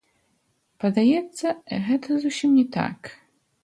Падаецца, 0.85 1.53
гэта 1.91 2.21
зусім 2.27 2.49
не 2.61 2.69
так. 2.81 3.17